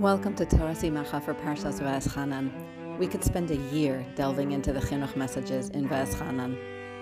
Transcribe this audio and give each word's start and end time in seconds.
Welcome 0.00 0.34
to 0.34 0.44
Torah 0.44 0.74
Simacha 0.74 1.22
for 1.22 1.32
Parshas 1.32 1.80
Va'eschanan. 1.80 2.98
We 2.98 3.06
could 3.06 3.24
spend 3.24 3.50
a 3.50 3.56
year 3.56 4.04
delving 4.14 4.52
into 4.52 4.70
the 4.74 4.80
chinuch 4.80 5.16
messages 5.16 5.70
in 5.70 5.88
Va'eschanan. 5.88 6.54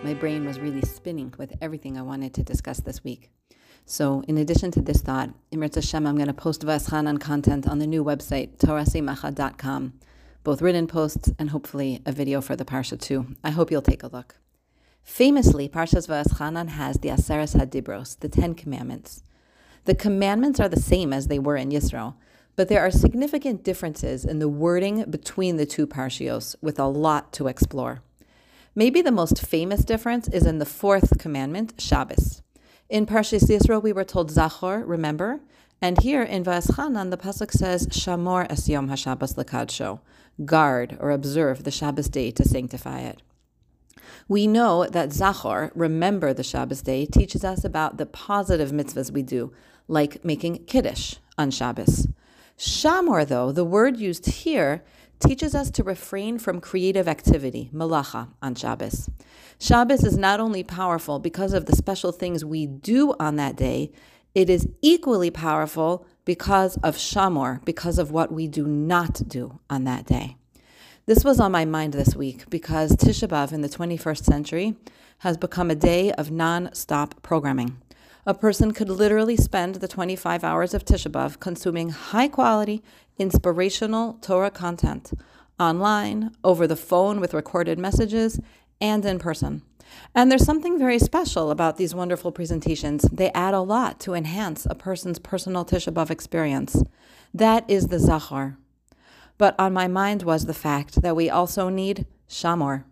My 0.05 0.15
brain 0.15 0.45
was 0.45 0.61
really 0.61 0.83
spinning 0.83 1.35
with 1.37 1.53
everything 1.61 1.99
I 1.99 2.03
wanted 2.03 2.35
to 2.35 2.45
discuss 2.45 2.79
this 2.79 3.03
week. 3.03 3.33
So, 3.85 4.23
in 4.29 4.39
addition 4.39 4.71
to 4.71 4.81
this 4.81 5.01
thought, 5.01 5.31
Im 5.51 5.59
yirtzeh 5.59 5.75
Hashem, 5.75 6.07
I'm 6.07 6.15
going 6.15 6.29
to 6.29 6.33
post 6.33 6.63
Va'eschanan 6.63 7.21
content 7.21 7.67
on 7.67 7.81
the 7.81 7.87
new 7.89 8.05
website, 8.05 8.59
torahsimacha.com, 8.59 9.95
both 10.45 10.63
written 10.63 10.87
posts 10.87 11.33
and 11.37 11.51
hopefully 11.51 12.01
a 12.07 12.13
video 12.13 12.41
for 12.41 12.55
the 12.55 12.65
Parsha 12.65 13.01
too. 13.01 13.35
I 13.43 13.51
hope 13.51 13.73
you'll 13.73 13.83
take 13.83 14.05
a 14.05 14.09
look. 14.09 14.37
Famously, 15.03 15.69
Parshas 15.69 16.07
Va'eschanan 16.07 16.69
has 16.69 16.99
the 16.99 17.09
Aseres 17.09 17.57
Hadibros, 17.57 18.21
the 18.21 18.29
Ten 18.29 18.55
Commandments. 18.55 19.25
The 19.85 19.97
commandments 19.97 20.61
are 20.61 20.69
the 20.69 20.81
same 20.81 21.13
as 21.13 21.27
they 21.27 21.41
were 21.41 21.57
in 21.57 21.71
Yisro, 21.71 22.15
but 22.57 22.69
there 22.69 22.81
are 22.81 22.91
significant 22.91 23.65
differences 23.65 24.25
in 24.25 24.39
the 24.39 24.49
wording 24.49 25.05
between 25.11 25.57
the 25.57 25.67
two 25.67 25.87
parshios, 25.87 26.55
with 26.61 26.79
a 26.79 26.87
lot 26.87 27.33
to 27.33 27.49
explore. 27.49 28.03
Maybe 28.75 29.03
the 29.03 29.13
most 29.13 29.45
famous 29.45 29.85
difference 29.85 30.29
is 30.29 30.47
in 30.47 30.59
the 30.59 30.67
fourth 30.67 31.19
commandment, 31.19 31.75
Shabbos. 31.79 32.43
In 32.89 33.07
Parshas 33.07 33.49
Yisro, 33.49 33.83
we 33.83 33.93
were 33.93 34.05
told 34.05 34.31
Zachor, 34.31 34.83
remember, 34.87 35.41
and 35.81 36.01
here 36.01 36.23
in 36.23 36.45
Va'eschanan, 36.45 37.11
the 37.11 37.17
pasuk 37.17 37.51
says 37.51 37.87
Shamor 37.89 38.51
es 38.51 38.69
Yom 38.69 38.89
HaShabbos 38.89 39.35
lekadsho, 39.35 40.01
guard 40.45 40.97
or 41.01 41.11
observe 41.11 41.65
the 41.65 41.71
Shabbos 41.71 42.09
day 42.09 42.31
to 42.31 42.45
sanctify 42.45 43.01
it. 43.01 43.23
We 44.29 44.47
know 44.47 44.87
that 44.87 45.11
Zachor, 45.11 45.71
remember 45.75 46.33
the 46.33 46.43
Shabbos 46.43 46.83
day, 46.83 47.07
teaches 47.07 47.45
us 47.45 47.65
about 47.65 47.99
the 47.99 48.07
positive 48.07 48.71
mitzvahs 48.71 49.11
we 49.11 49.23
do, 49.23 49.53
like 49.87 50.25
making 50.25 50.65
kiddush 50.65 51.17
on 51.37 51.51
Shabbos. 51.51 52.09
Shamor, 52.59 53.27
though, 53.27 53.53
the 53.53 53.65
word 53.65 53.97
used 53.97 54.27
here, 54.27 54.83
teaches 55.19 55.55
us 55.55 55.71
to 55.71 55.83
refrain 55.83 56.39
from 56.39 56.61
creative 56.61 57.09
activity, 57.09 57.71
malacha, 57.73 58.29
on 58.43 58.55
Shabbos. 58.55 59.11
Shabbos 59.59 60.05
is 60.05 60.17
not 60.17 60.41
only 60.41 60.63
powerful 60.63 61.19
because 61.19 61.53
of 61.53 61.67
the 61.67 61.77
special 61.77 62.13
things 62.13 62.45
we 62.45 62.67
do 62.67 63.15
on 63.19 63.37
that 63.37 63.57
day, 63.57 63.91
it 64.35 64.51
is 64.51 64.69
equally 64.83 65.31
powerful 65.31 66.07
because 66.25 66.77
of 66.79 66.97
Shamor, 66.97 67.65
because 67.65 67.99
of 67.99 68.11
what 68.11 68.33
we 68.33 68.49
do 68.49 68.67
not 68.67 69.29
do 69.29 69.61
on 69.71 69.85
that 69.85 70.07
day. 70.07 70.37
This 71.07 71.25
was 71.25 71.39
on 71.39 71.53
my 71.53 71.65
mind 71.65 71.93
this 71.93 72.17
week 72.17 72.49
because 72.49 72.93
Tisha 72.93 73.29
B'Av 73.29 73.53
in 73.53 73.61
the 73.61 73.69
21st 73.69 74.25
century 74.25 74.75
has 75.19 75.37
become 75.37 75.71
a 75.71 75.75
day 75.75 76.13
of 76.13 76.31
non 76.31 76.73
stop 76.73 77.23
programming 77.23 77.81
a 78.27 78.35
person 78.35 78.73
could 78.73 78.89
literally 78.89 79.37
spend 79.37 79.77
the 79.77 79.89
25 79.89 80.45
hours 80.45 80.73
of 80.73 80.85
Tisha 80.85 81.11
B'Av 81.11 81.39
consuming 81.41 81.91
high 81.91 82.29
quality, 82.29 82.83
inspirational 83.19 84.15
Torah 84.15 84.51
content 84.51 85.13
online, 85.61 86.31
over 86.43 86.67
the 86.67 86.77
phone 86.77 87.21
with 87.21 87.35
recorded 87.35 87.79
messages, 87.79 88.41
and 88.81 89.05
in 89.05 89.19
person. 89.19 89.63
And 90.15 90.31
there's 90.31 90.45
something 90.45 90.79
very 90.79 90.99
special 90.99 91.51
about 91.51 91.77
these 91.77 91.95
wonderful 91.95 92.33
presentations. 92.33 93.03
They 93.13 93.31
add 93.33 93.55
a 93.55 93.61
lot 93.61 94.01
to 94.01 94.15
enhance 94.15 94.67
a 94.69 94.75
person's 94.75 95.19
personal 95.19 95.65
Tisha 95.65 95.93
B'Av 95.93 96.11
experience. 96.11 96.83
That 97.33 97.69
is 97.69 97.89
the 97.89 97.99
Zachor. 97.99 98.57
But 99.37 99.55
on 99.59 99.73
my 99.73 99.87
mind 99.87 100.23
was 100.23 100.47
the 100.47 100.55
fact 100.55 101.03
that 101.03 101.17
we 101.17 101.29
also 101.29 101.69
need 101.69 102.07
Shamor. 102.29 102.85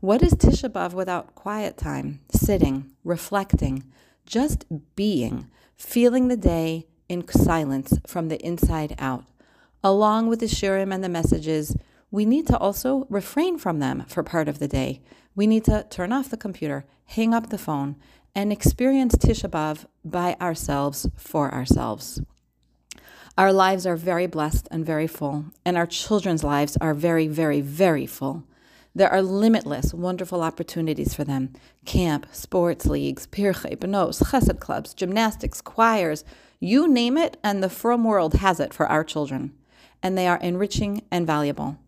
What 0.00 0.22
is 0.22 0.34
Tisha 0.34 0.68
B'Av 0.68 0.94
without 0.94 1.34
quiet 1.34 1.76
time, 1.76 2.20
sitting, 2.32 2.90
reflecting, 3.04 3.84
just 4.26 4.64
being, 4.96 5.48
feeling 5.76 6.28
the 6.28 6.36
day 6.36 6.86
in 7.08 7.26
silence 7.28 7.92
from 8.06 8.28
the 8.28 8.40
inside 8.44 8.94
out. 8.98 9.24
Along 9.82 10.28
with 10.28 10.40
the 10.40 10.46
shiurim 10.46 10.94
and 10.94 11.02
the 11.02 11.08
messages, 11.08 11.76
we 12.10 12.24
need 12.24 12.46
to 12.48 12.58
also 12.58 13.06
refrain 13.08 13.58
from 13.58 13.78
them 13.78 14.04
for 14.08 14.22
part 14.22 14.48
of 14.48 14.58
the 14.58 14.68
day. 14.68 15.00
We 15.34 15.46
need 15.46 15.64
to 15.64 15.86
turn 15.90 16.12
off 16.12 16.30
the 16.30 16.36
computer, 16.36 16.84
hang 17.06 17.32
up 17.32 17.50
the 17.50 17.58
phone, 17.58 17.96
and 18.34 18.52
experience 18.52 19.16
Tisha 19.16 19.48
B'Av 19.48 19.86
by 20.04 20.36
ourselves 20.40 21.08
for 21.16 21.52
ourselves. 21.52 22.20
Our 23.38 23.52
lives 23.52 23.86
are 23.86 23.96
very 23.96 24.26
blessed 24.26 24.68
and 24.70 24.84
very 24.84 25.06
full, 25.06 25.46
and 25.64 25.76
our 25.76 25.86
children's 25.86 26.44
lives 26.44 26.76
are 26.80 26.94
very, 26.94 27.26
very, 27.26 27.60
very 27.60 28.06
full. 28.06 28.44
There 29.00 29.10
are 29.10 29.22
limitless, 29.22 29.94
wonderful 29.94 30.42
opportunities 30.42 31.14
for 31.14 31.24
them 31.24 31.54
camp, 31.86 32.26
sports 32.32 32.84
leagues, 32.84 33.26
pirchei, 33.26 33.74
benos, 33.74 34.22
chesed 34.24 34.60
clubs, 34.60 34.92
gymnastics, 34.92 35.62
choirs, 35.62 36.22
you 36.58 36.86
name 36.86 37.16
it, 37.16 37.38
and 37.42 37.62
the 37.62 37.70
frum 37.70 38.04
world 38.04 38.34
has 38.34 38.60
it 38.60 38.74
for 38.74 38.86
our 38.88 39.02
children. 39.02 39.54
And 40.02 40.18
they 40.18 40.26
are 40.26 40.36
enriching 40.40 41.00
and 41.10 41.26
valuable. 41.26 41.78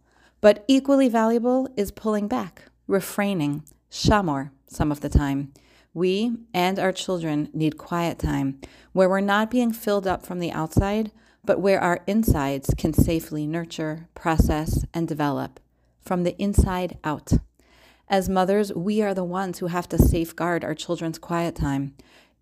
But 0.41 0.65
equally 0.67 1.11
valuable 1.11 1.69
is 1.77 1.91
pulling 1.91 2.29
back, 2.29 2.63
refraining, 2.87 3.65
shamor 3.91 4.51
some 4.67 4.91
of 4.91 5.03
the 5.03 5.11
time. 5.11 5.53
We 5.93 6.39
and 6.55 6.79
our 6.79 6.93
children 6.93 7.51
need 7.53 7.77
quiet 7.77 8.21
time 8.21 8.59
where 8.95 9.11
we're 9.11 9.21
not 9.21 9.51
being 9.51 9.75
filled 9.75 10.07
up 10.07 10.25
from 10.25 10.39
the 10.39 10.53
outside, 10.53 11.13
but 11.45 11.61
where 11.61 11.79
our 11.79 12.01
insides 12.07 12.73
can 12.79 12.95
safely 12.95 13.47
nurture, 13.47 14.09
process, 14.15 14.87
and 14.95 15.07
develop 15.07 15.61
from 16.03 16.25
the 16.25 16.37
inside 16.41 16.99
out. 17.05 17.33
As 18.09 18.29
mothers, 18.29 18.73
we 18.75 19.01
are 19.01 19.15
the 19.15 19.25
ones 19.25 19.59
who 19.59 19.69
have 19.69 19.89
to 19.89 19.99
safeguard 19.99 20.65
our 20.65 20.75
children's 20.75 21.19
quiet 21.19 21.55
time. 21.55 21.95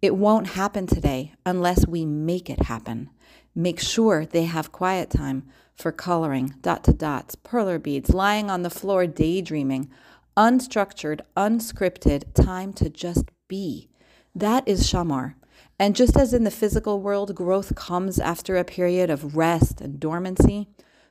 It 0.03 0.17
won't 0.17 0.49
happen 0.49 0.87
today 0.87 1.35
unless 1.45 1.87
we 1.87 2.05
make 2.05 2.51
it 2.51 2.63
happen. 2.63 3.11
Make 3.55 3.79
sure 3.79 4.25
they 4.25 4.45
have 4.45 4.73
quiet 4.73 5.11
time 5.11 5.45
for 5.75 5.93
coloring, 5.93 6.55
dot 6.61 6.85
to 6.85 6.93
dots, 6.93 7.37
perler 7.37 7.83
beads, 7.83 8.11
lying 8.11 8.51
on 8.51 8.63
the 8.63 8.71
floor 8.71 9.07
daydreaming, 9.07 9.91
unstructured, 10.37 11.21
unscripted 11.37 12.33
time 12.35 12.73
to 12.75 12.89
just 12.89 13.31
be. 13.49 13.89
That 14.35 14.67
is 14.67 14.91
shamar. 14.91 15.35
And 15.79 15.97
just 15.97 16.17
as 16.17 16.33
in 16.33 16.45
the 16.45 16.51
physical 16.51 17.01
world, 17.01 17.35
growth 17.35 17.75
comes 17.75 18.19
after 18.19 18.57
a 18.57 18.65
period 18.65 19.11
of 19.11 19.37
rest 19.37 19.81
and 19.81 19.99
dormancy, 19.99 20.69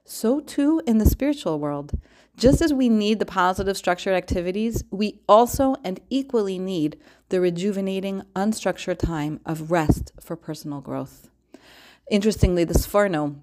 so 0.09 0.39
too 0.39 0.81
in 0.87 0.97
the 0.97 1.05
spiritual 1.05 1.59
world. 1.59 1.91
Just 2.35 2.61
as 2.61 2.73
we 2.73 2.89
need 2.89 3.19
the 3.19 3.25
positive 3.25 3.77
structured 3.77 4.15
activities, 4.15 4.83
we 4.89 5.19
also 5.27 5.75
and 5.83 5.99
equally 6.09 6.57
need 6.57 6.97
the 7.29 7.39
rejuvenating, 7.39 8.23
unstructured 8.35 8.97
time 8.97 9.39
of 9.45 9.71
rest 9.71 10.11
for 10.19 10.35
personal 10.35 10.81
growth. 10.81 11.29
Interestingly, 12.09 12.63
the 12.63 12.73
Sforno 12.73 13.35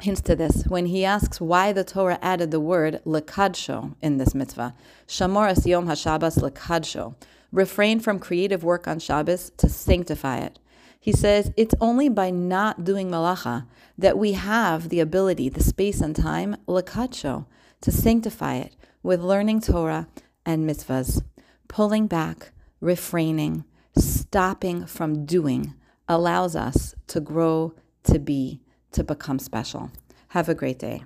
hints 0.00 0.20
to 0.22 0.34
this 0.34 0.64
when 0.66 0.86
he 0.86 1.04
asks 1.04 1.40
why 1.40 1.72
the 1.72 1.84
Torah 1.84 2.18
added 2.20 2.50
the 2.50 2.60
word 2.60 3.00
lekadsho 3.04 3.94
in 4.02 4.16
this 4.16 4.34
mitzvah. 4.34 4.74
Shamor 5.06 5.48
es 5.48 5.64
yom 5.64 5.86
hashabbos 5.86 6.38
lekadsho. 6.38 7.14
Refrain 7.52 8.00
from 8.00 8.18
creative 8.18 8.64
work 8.64 8.88
on 8.88 8.98
Shabbos 8.98 9.50
to 9.58 9.68
sanctify 9.68 10.38
it. 10.38 10.58
He 11.00 11.12
says 11.12 11.50
it's 11.56 11.74
only 11.80 12.10
by 12.10 12.30
not 12.30 12.84
doing 12.84 13.10
malacha 13.10 13.66
that 13.96 14.18
we 14.18 14.32
have 14.32 14.90
the 14.90 15.00
ability, 15.00 15.48
the 15.48 15.62
space 15.62 16.02
and 16.02 16.14
time, 16.14 16.56
lakacho, 16.68 17.46
to 17.80 17.90
sanctify 17.90 18.56
it 18.56 18.76
with 19.02 19.22
learning 19.22 19.62
Torah 19.62 20.08
and 20.44 20.68
mitzvahs, 20.68 21.22
pulling 21.68 22.06
back, 22.06 22.52
refraining, 22.80 23.64
stopping 23.96 24.84
from 24.84 25.24
doing 25.24 25.74
allows 26.06 26.54
us 26.54 26.94
to 27.06 27.20
grow, 27.20 27.74
to 28.02 28.18
be, 28.18 28.60
to 28.92 29.02
become 29.02 29.38
special. 29.38 29.90
Have 30.28 30.50
a 30.50 30.54
great 30.54 30.78
day. 30.78 31.04